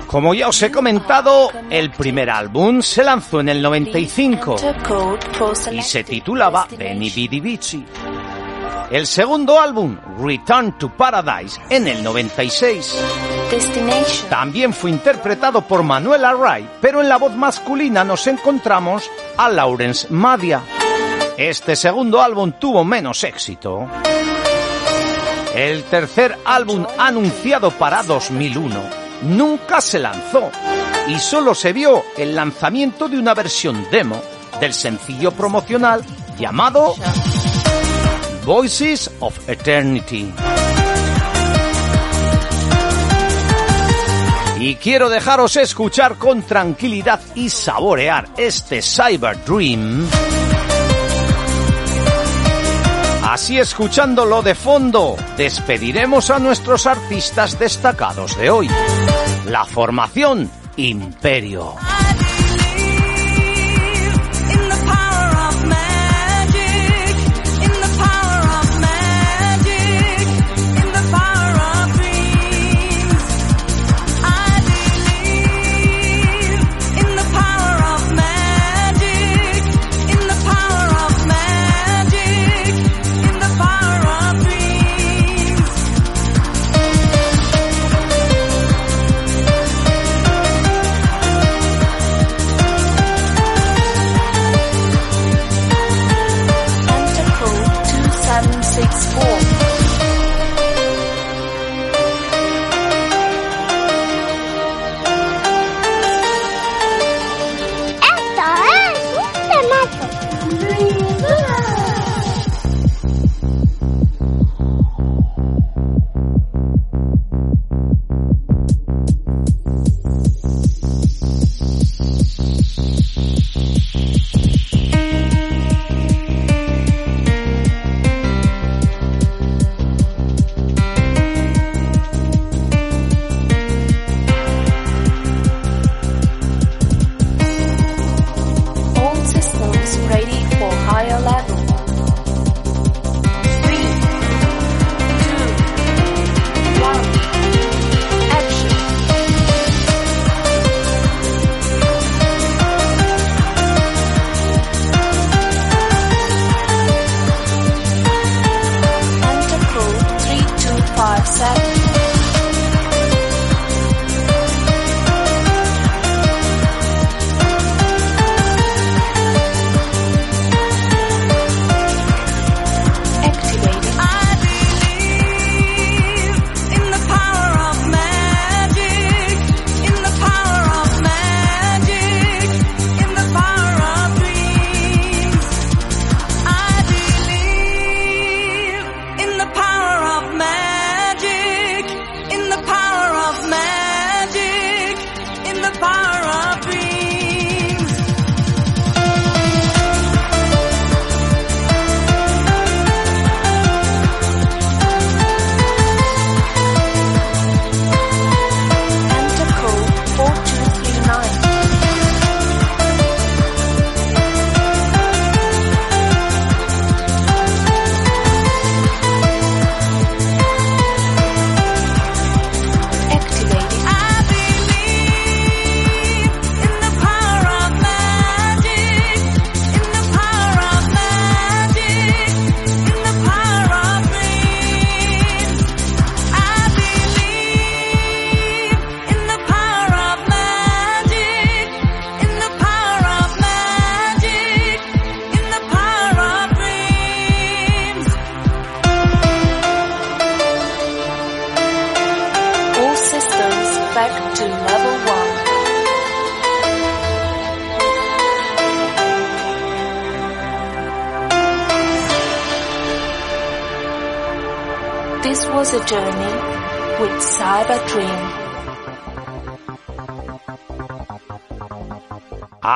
Como 0.08 0.34
ya 0.34 0.48
os 0.48 0.62
he 0.64 0.72
comentado, 0.72 1.52
el 1.70 1.92
primer 1.92 2.32
álbum 2.32 2.82
se 2.82 3.04
lanzó 3.04 3.42
en 3.42 3.50
el 3.50 3.62
95 3.62 4.56
y 5.72 5.82
se 5.84 6.04
titulaba 6.04 6.68
Benny 6.76 7.12
Bidi 7.12 7.40
Bici. 7.40 7.86
El 8.90 9.06
segundo 9.06 9.60
álbum, 9.60 9.98
Return 10.20 10.78
to 10.80 10.90
Paradise, 10.90 11.62
en 11.70 11.88
el 11.88 12.04
96. 12.04 13.31
También 14.30 14.74
fue 14.74 14.92
interpretado 14.92 15.62
por 15.62 15.84
Manuel 15.84 16.24
Array, 16.24 16.70
pero 16.80 17.02
en 17.02 17.10
la 17.10 17.18
voz 17.18 17.36
masculina 17.36 18.04
nos 18.06 18.26
encontramos 18.28 19.10
a 19.36 19.50
Lawrence 19.50 20.08
Madia. 20.10 20.62
Este 21.38 21.76
segundo 21.76 22.22
álbum 22.22 22.54
tuvo 22.54 22.86
menos 22.86 23.24
éxito. 23.26 23.90
El 25.54 25.84
tercer 25.84 26.38
álbum 26.46 26.86
anunciado 26.98 27.72
para 27.72 28.04
2001 28.04 28.82
nunca 29.24 29.82
se 29.82 30.00
lanzó 30.00 30.50
y 31.08 31.20
solo 31.20 31.54
se 31.54 31.74
vio 31.74 32.06
el 32.18 32.34
lanzamiento 32.34 33.10
de 33.10 33.20
una 33.20 33.34
versión 33.34 33.86
demo 33.92 34.22
del 34.62 34.74
sencillo 34.74 35.32
promocional 35.32 36.06
llamado 36.38 36.96
Voices 38.46 39.12
of 39.20 39.50
Eternity. 39.50 40.32
Y 44.62 44.76
quiero 44.76 45.10
dejaros 45.10 45.56
escuchar 45.56 46.18
con 46.18 46.44
tranquilidad 46.44 47.20
y 47.34 47.50
saborear 47.50 48.28
este 48.38 48.84
Cyber 48.84 49.44
Dream. 49.44 50.08
Así 53.24 53.58
escuchándolo 53.58 54.44
de 54.44 54.54
fondo, 54.54 55.16
despediremos 55.36 56.30
a 56.30 56.38
nuestros 56.38 56.86
artistas 56.86 57.58
destacados 57.58 58.38
de 58.38 58.52
hoy. 58.52 58.70
La 59.48 59.66
formación 59.66 60.48
Imperio. 60.78 61.74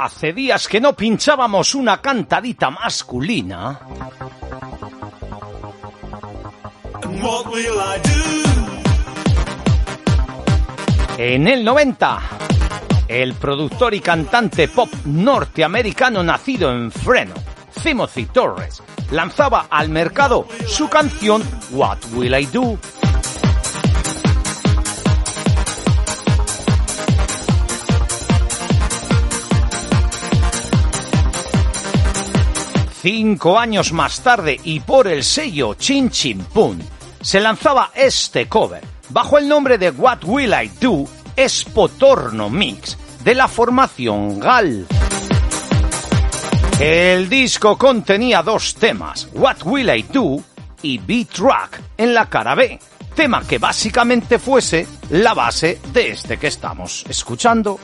Hace 0.06 0.34
días 0.34 0.68
que 0.68 0.80
no 0.80 0.94
pinchábamos 0.94 1.74
una 1.74 2.00
cantadita 2.00 2.70
masculina. 2.70 3.80
En 11.18 11.48
el 11.48 11.66
90, 11.66 12.20
el 13.08 13.34
productor 13.34 13.96
y 13.96 14.00
cantante 14.00 14.68
pop 14.68 14.94
norteamericano 15.06 16.24
nacido 16.24 16.72
en 16.72 16.92
Freno, 16.92 17.34
Timothy 17.82 18.28
Torres, 18.28 18.84
lanzaba 19.10 19.66
al 19.72 19.90
mercado 19.90 20.48
su 20.68 20.88
canción 20.88 21.42
What 21.72 21.98
Will 22.14 22.36
I 22.40 22.46
Do? 22.46 22.78
Cinco 33.06 33.60
años 33.60 33.94
más 33.94 34.22
tarde 34.22 34.60
y 34.64 34.80
por 34.80 35.08
el 35.08 35.24
sello 35.24 35.76
Chin 35.76 36.10
Chin 36.10 36.40
Pun, 36.40 36.82
se 37.22 37.40
lanzaba 37.40 37.92
este 37.94 38.48
cover 38.50 38.84
bajo 39.10 39.38
el 39.38 39.48
nombre 39.48 39.78
de 39.78 39.92
What 39.92 40.24
Will 40.24 40.52
I 40.52 40.72
Do 40.82 41.06
Espotorno 41.36 42.50
Mix 42.50 42.98
de 43.24 43.36
la 43.36 43.48
formación 43.48 44.40
GAL. 44.40 44.88
El 46.80 47.30
disco 47.30 47.78
contenía 47.78 48.42
dos 48.42 48.74
temas, 48.74 49.30
What 49.34 49.58
Will 49.66 49.96
I 49.96 50.02
Do 50.12 50.38
y 50.82 50.98
B-Track 50.98 51.82
en 51.98 52.12
la 52.12 52.26
cara 52.26 52.56
B, 52.56 52.80
tema 53.16 53.44
que 53.48 53.60
básicamente 53.60 54.40
fuese 54.40 54.88
la 55.12 55.36
base 55.36 55.80
de 55.94 56.10
este 56.10 56.40
que 56.40 56.48
estamos 56.48 57.06
escuchando. 57.08 57.80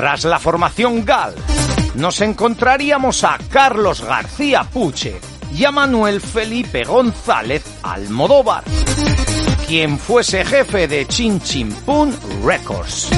Tras 0.00 0.24
la 0.24 0.38
formación 0.38 1.04
GAL, 1.04 1.34
nos 1.96 2.22
encontraríamos 2.22 3.22
a 3.22 3.36
Carlos 3.50 4.00
García 4.00 4.64
Puche 4.64 5.20
y 5.54 5.66
a 5.66 5.70
Manuel 5.70 6.22
Felipe 6.22 6.84
González 6.84 7.62
Almodóvar, 7.82 8.64
quien 9.68 9.98
fuese 9.98 10.42
jefe 10.46 10.88
de 10.88 11.06
Chin 11.06 11.38
Chin 11.42 11.70
Pun 11.84 12.16
Records. 12.42 13.10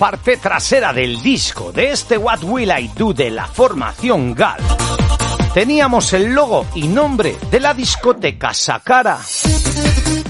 Parte 0.00 0.38
trasera 0.38 0.94
del 0.94 1.20
disco 1.20 1.72
de 1.72 1.90
este 1.90 2.16
What 2.16 2.42
Will 2.44 2.70
I 2.70 2.90
Do 2.96 3.12
de 3.12 3.30
la 3.30 3.44
formación 3.46 4.34
GAL, 4.34 4.56
teníamos 5.52 6.14
el 6.14 6.32
logo 6.32 6.64
y 6.74 6.88
nombre 6.88 7.36
de 7.50 7.60
la 7.60 7.74
discoteca 7.74 8.54
Sacara. 8.54 9.18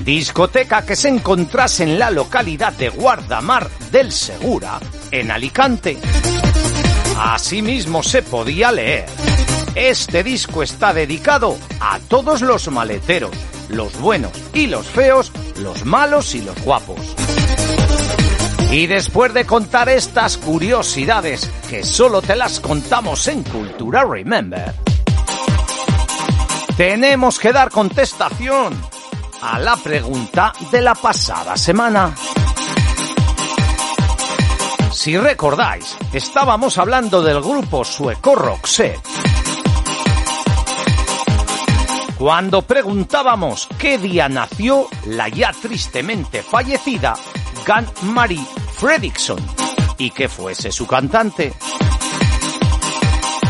Discoteca 0.02 0.84
que 0.84 0.96
se 0.96 1.06
encontrase 1.06 1.84
en 1.84 2.00
la 2.00 2.10
localidad 2.10 2.72
de 2.72 2.88
Guardamar 2.88 3.70
del 3.92 4.10
Segura, 4.10 4.80
en 5.12 5.30
Alicante. 5.30 5.98
Asimismo 7.16 8.02
se 8.02 8.22
podía 8.22 8.72
leer. 8.72 9.06
Este 9.76 10.24
disco 10.24 10.64
está 10.64 10.92
dedicado 10.92 11.56
a 11.78 12.00
todos 12.08 12.42
los 12.42 12.66
maleteros, 12.72 13.30
los 13.68 13.96
buenos 14.00 14.32
y 14.52 14.66
los 14.66 14.88
feos, 14.88 15.30
los 15.60 15.84
malos 15.84 16.34
y 16.34 16.42
los 16.42 16.60
guapos. 16.64 17.14
Y 18.70 18.86
después 18.86 19.34
de 19.34 19.44
contar 19.44 19.88
estas 19.88 20.38
curiosidades 20.38 21.50
que 21.68 21.82
solo 21.82 22.22
te 22.22 22.36
las 22.36 22.60
contamos 22.60 23.26
en 23.26 23.42
Cultura 23.42 24.04
Remember, 24.04 24.72
tenemos 26.76 27.40
que 27.40 27.52
dar 27.52 27.68
contestación 27.70 28.80
a 29.42 29.58
la 29.58 29.76
pregunta 29.76 30.52
de 30.70 30.82
la 30.82 30.94
pasada 30.94 31.56
semana. 31.56 32.14
Si 34.92 35.18
recordáis, 35.18 35.96
estábamos 36.12 36.78
hablando 36.78 37.22
del 37.22 37.40
grupo 37.40 37.84
sueco 37.84 38.36
Roxette. 38.36 39.00
Cuando 42.16 42.62
preguntábamos 42.62 43.66
qué 43.78 43.98
día 43.98 44.28
nació 44.28 44.86
la 45.06 45.28
ya 45.28 45.52
tristemente 45.52 46.42
fallecida 46.42 47.14
Gan 47.66 47.86
Marie 48.02 48.44
Fredrickson 48.80 49.38
y 49.98 50.10
que 50.10 50.26
fuese 50.26 50.72
su 50.72 50.86
cantante. 50.86 51.52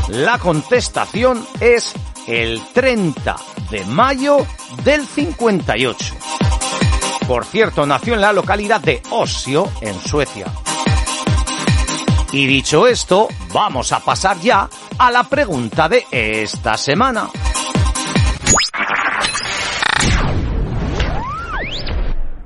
La 0.09 0.39
contestación 0.39 1.47
es 1.61 1.95
el 2.26 2.61
30 2.74 3.37
de 3.70 3.85
mayo 3.87 4.45
del 4.83 5.07
58. 5.07 6.14
Por 7.28 7.45
cierto, 7.45 7.87
nació 7.87 8.14
en 8.14 8.22
la 8.22 8.33
localidad 8.33 8.81
de 8.81 9.01
Osio, 9.11 9.70
en 9.81 10.01
Suecia. 10.01 10.47
Y 12.33 12.47
dicho 12.49 12.89
esto, 12.89 13.28
vamos 13.53 13.93
a 13.93 14.01
pasar 14.01 14.41
ya 14.41 14.68
a 14.99 15.11
la 15.12 15.22
pregunta 15.22 15.89
de 15.89 16.07
esta 16.11 16.76
semana. 16.76 17.31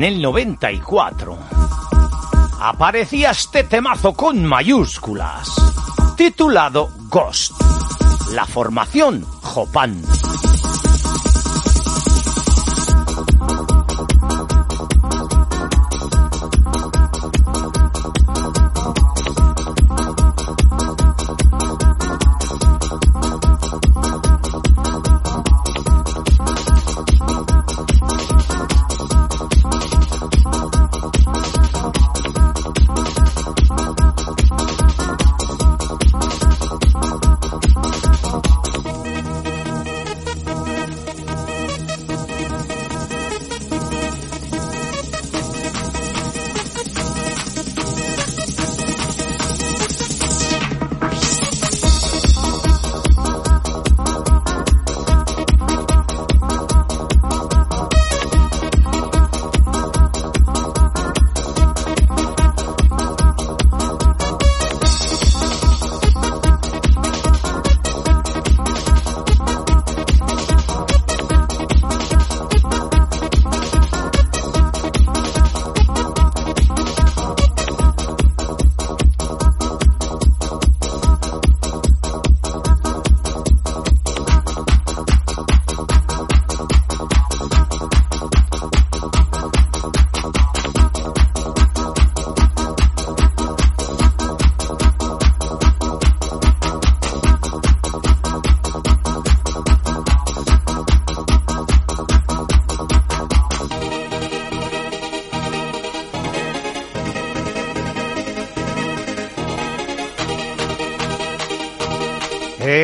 En 0.03 0.15
el 0.15 0.21
94 0.21 1.37
aparecía 2.59 3.31
este 3.31 3.63
temazo 3.63 4.11
con 4.13 4.43
mayúsculas, 4.43 5.47
titulado 6.17 6.89
Ghost. 7.07 7.53
La 8.33 8.45
formación 8.45 9.23
Jopan. 9.23 10.01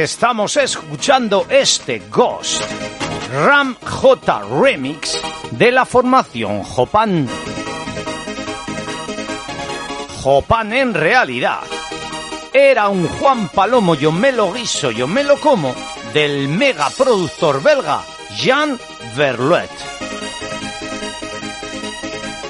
Estamos 0.10 0.58
escuchando 0.58 1.46
este 1.52 2.02
Ghost 2.10 2.64
Ram 3.32 3.76
J 3.80 4.42
Remix 4.60 5.22
de 5.52 5.72
la 5.72 5.86
formación 5.86 6.64
Jopan. 6.64 7.28
Jopan 10.24 10.74
en 10.74 10.96
realidad 10.96 11.60
era 12.52 12.90
un 12.90 13.08
Juan 13.08 13.50
Palomo 13.50 13.94
yo 13.94 14.12
me 14.12 14.32
lo 14.32 14.52
guiso, 14.52 14.90
yo 14.90 15.08
me 15.08 15.24
lo 15.24 15.40
como 15.40 15.76
del 16.12 16.48
mega 16.48 16.90
productor 16.90 17.62
belga 17.62 18.02
Jean 18.36 18.80
Verluet. 19.16 19.70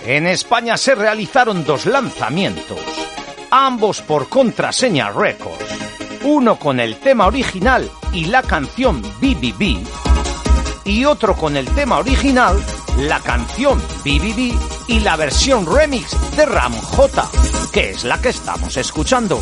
En 0.06 0.28
España 0.28 0.78
se 0.78 0.96
realizaron 0.96 1.66
dos 1.66 1.86
lanzamientos, 1.86 2.80
ambos 3.52 4.02
por 4.02 4.30
contraseña 4.30 5.12
Records 5.12 5.49
uno 6.30 6.60
con 6.60 6.80
el 6.80 6.98
tema 6.98 7.26
original 7.26 7.90
y 8.14 8.26
la 8.26 8.44
canción 8.44 9.02
BBB 9.02 9.80
y 10.86 11.04
otro 11.04 11.36
con 11.36 11.58
el 11.58 11.66
tema 11.70 11.98
original, 11.98 12.56
la 13.00 13.20
canción 13.20 13.80
BBB 14.06 14.54
y 14.88 15.00
la 15.00 15.16
versión 15.16 15.66
remix 15.66 16.16
de 16.36 16.46
Ram 16.46 16.74
J, 16.74 17.28
que 17.74 17.90
es 17.90 18.04
la 18.04 18.22
que 18.22 18.30
estamos 18.30 18.78
escuchando. 18.78 19.42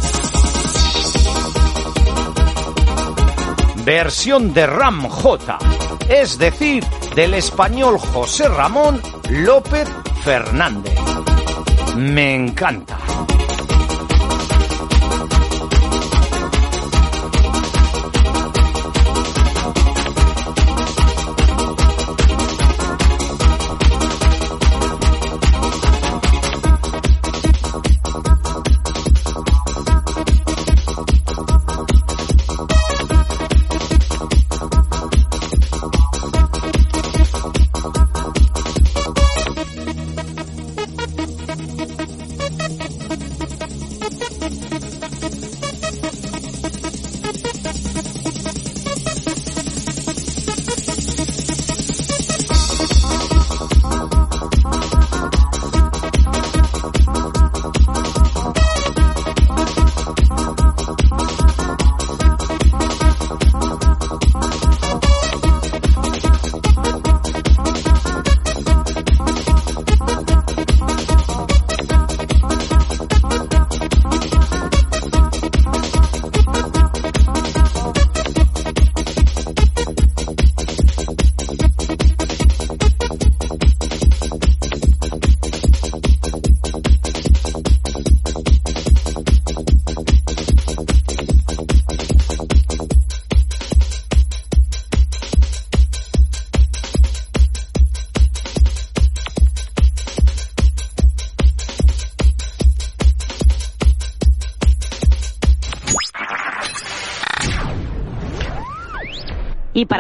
Versión 3.84 4.54
de 4.54 4.66
Ram 4.66 5.10
J, 5.10 5.60
es 6.08 6.38
decir, 6.38 6.86
del 7.16 7.34
español 7.34 7.98
José 8.00 8.48
Ramón 8.48 9.02
López 9.30 9.90
Fernández. 10.24 10.98
Me 11.98 12.34
encanta. 12.34 12.97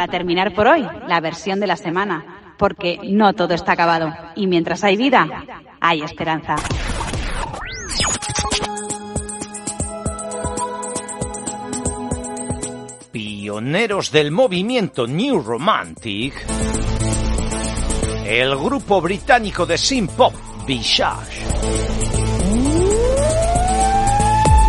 Terminar 0.07 0.53
por 0.53 0.67
hoy, 0.67 0.87
la 1.07 1.19
versión 1.19 1.59
de 1.59 1.67
la 1.67 1.75
semana, 1.75 2.53
porque 2.57 2.99
no 3.03 3.33
todo 3.33 3.53
está 3.53 3.73
acabado. 3.73 4.13
Y 4.35 4.47
mientras 4.47 4.83
hay 4.83 4.97
vida, 4.97 5.27
hay 5.79 6.01
esperanza. 6.01 6.55
Pioneros 13.11 14.11
del 14.11 14.31
movimiento 14.31 15.07
New 15.07 15.41
Romantic, 15.41 16.33
el 18.25 18.55
grupo 18.57 19.01
británico 19.01 19.65
de 19.65 19.77
synth 19.77 20.11
pop 20.11 20.33
Visage 20.67 21.47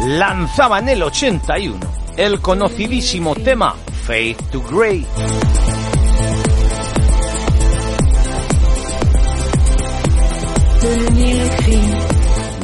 lanzaba 0.09 0.79
en 0.79 0.89
el 0.89 1.03
81 1.03 1.79
el 2.17 2.41
conocidísimo 2.41 3.35
tema 3.35 3.77
Faith 4.09 4.41
to 4.51 4.63
Grey. 4.63 5.05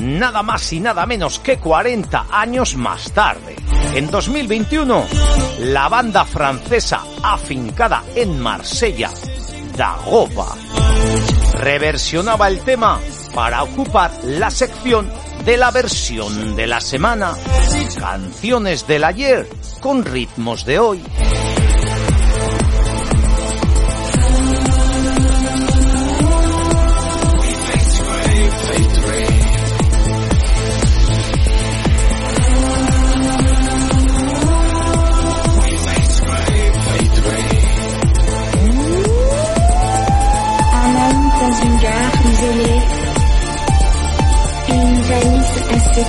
Nada 0.00 0.42
más 0.42 0.72
y 0.72 0.80
nada 0.80 1.04
menos 1.04 1.38
que 1.40 1.58
40 1.58 2.28
años 2.30 2.76
más 2.76 3.12
tarde, 3.12 3.56
en 3.94 4.10
2021, 4.10 5.04
la 5.58 5.90
banda 5.90 6.24
francesa 6.24 7.02
afincada 7.22 8.02
en 8.14 8.40
Marsella, 8.40 9.10
Dagoba, 9.76 10.56
reversionaba 11.52 12.48
el 12.48 12.60
tema 12.60 12.98
para 13.34 13.62
ocupar 13.64 14.10
la 14.24 14.50
sección 14.50 15.12
de 15.44 15.58
la 15.58 15.70
versión 15.70 16.56
de 16.56 16.66
la 16.66 16.80
semana, 16.80 17.34
canciones 17.98 18.86
del 18.86 19.04
ayer 19.04 19.46
con 19.82 20.02
ritmos 20.06 20.64
de 20.64 20.78
hoy. 20.78 21.02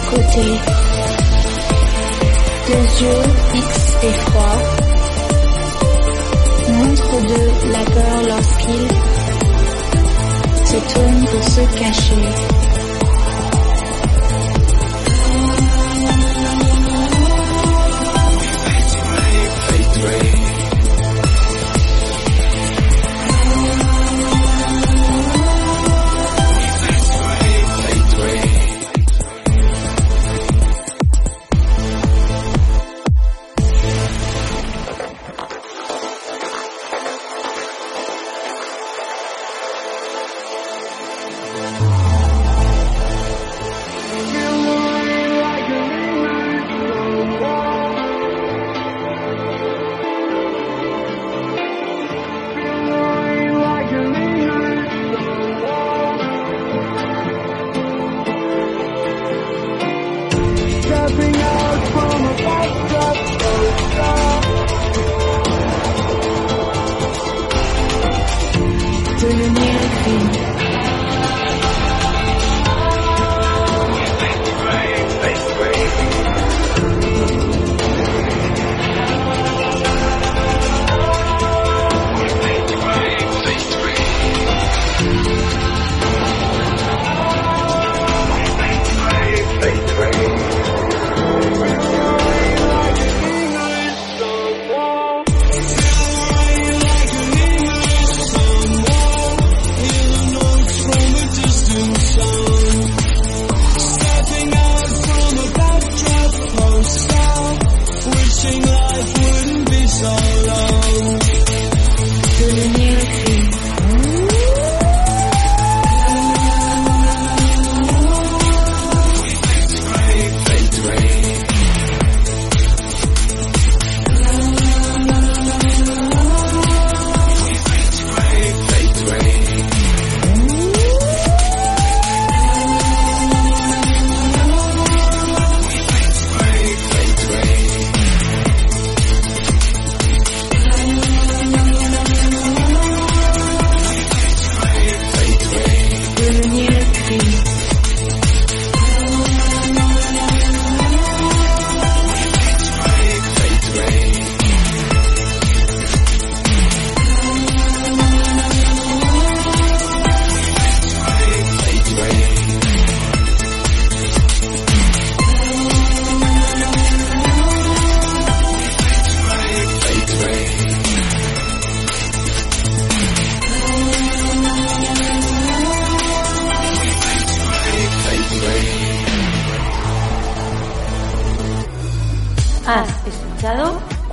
Côtés. 0.10 0.60
Deux 2.68 2.86
yeux 3.04 3.24
fixes 3.54 3.94
et 4.04 4.14
froids 4.26 4.62
montrent 6.74 7.22
de 7.22 7.72
la 7.72 7.84
peur 7.86 8.18
lorsqu'il 8.28 8.88
se 10.66 10.94
tourne 10.94 11.26
pour 11.26 11.44
se 11.44 11.62
cacher. 11.80 12.75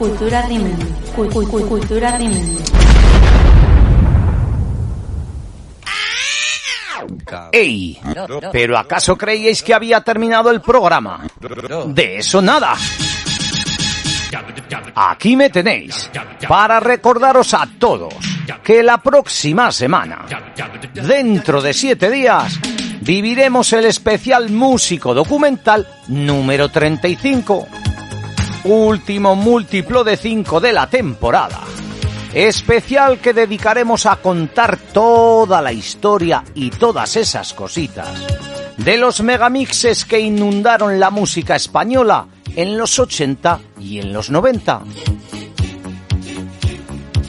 Cultura 0.03 0.42
cu- 1.14 1.68
Cultura 1.68 2.16
Remember. 2.18 2.64
¡Ey! 7.53 8.00
¿Pero 8.50 8.76
acaso 8.76 9.16
creíais 9.16 9.62
que 9.62 9.72
había 9.72 10.00
terminado 10.00 10.50
el 10.50 10.61
programa? 10.61 11.24
De 11.86 12.16
eso 12.18 12.42
nada. 12.42 12.74
Aquí 14.96 15.36
me 15.36 15.50
tenéis 15.50 16.11
para 16.48 16.80
recordaros 16.80 17.55
a 17.55 17.68
todos 17.78 18.12
que 18.64 18.82
la 18.82 18.98
próxima 18.98 19.70
semana, 19.70 20.26
dentro 20.94 21.62
de 21.62 21.72
siete 21.72 22.11
días, 22.11 22.59
viviremos 23.03 23.72
el 23.72 23.84
especial 23.84 24.50
músico 24.50 25.14
documental 25.14 25.86
número 26.09 26.68
35, 26.70 27.68
último 28.64 29.34
múltiplo 29.34 30.04
de 30.04 30.16
5 30.16 30.60
de 30.60 30.72
la 30.72 30.88
temporada. 30.88 31.60
Especial 32.32 33.18
que 33.18 33.32
dedicaremos 33.32 34.06
a 34.06 34.16
contar 34.16 34.76
toda 34.76 35.60
la 35.60 35.72
historia 35.72 36.44
y 36.54 36.70
todas 36.70 37.16
esas 37.16 37.52
cositas 37.52 38.08
de 38.76 38.96
los 38.96 39.22
megamixes 39.22 40.04
que 40.04 40.20
inundaron 40.20 40.98
la 40.98 41.10
música 41.10 41.56
española 41.56 42.26
en 42.56 42.76
los 42.76 42.98
80 42.98 43.60
y 43.80 44.00
en 44.00 44.12
los 44.12 44.30
90. 44.30 44.82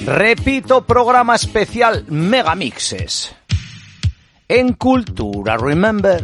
Repito, 0.05 0.85
programa 0.85 1.35
especial 1.35 2.05
Megamixes. 2.07 3.35
En 4.47 4.73
Cultura 4.73 5.57
Remember. 5.57 6.23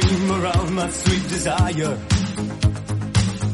Dream 0.00 0.30
around 0.32 0.74
my 0.74 0.88
sweet 0.90 1.28
desire. 1.28 1.92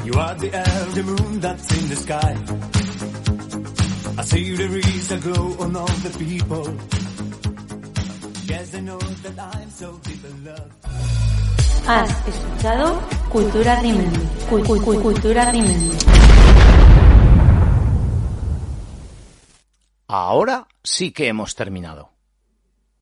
You 0.05 0.15
are 0.15 0.35
the 0.43 0.49
the 0.97 1.03
moon 1.03 1.41
that's 1.41 1.69
in 1.79 1.89
the 1.89 1.97
sky. 1.97 2.33
I 4.19 4.23
see 4.25 4.57
the 4.57 4.69
rays 4.69 5.09
that 5.09 5.21
glow 5.23 5.47
on 5.65 5.77
all 5.77 5.95
the 6.07 6.13
people. 6.19 6.67
Yes, 8.51 8.75
I 8.75 8.81
know 8.81 8.99
that 8.99 9.37
I'm 9.53 9.71
so 9.71 9.89
deep 10.05 10.25
in 10.25 10.45
love. 10.45 10.71
Has 11.87 12.11
escuchado 12.29 13.01
Cultura 13.31 13.81
Remember. 13.83 14.21
Cu- 14.49 14.63
cu- 14.63 14.81
cu- 14.85 15.01
Cultura 15.03 15.45
Remember. 15.51 15.99
Ahora 20.09 20.67
sí 20.83 21.13
que 21.13 21.29
hemos 21.29 21.55
terminado. 21.55 22.11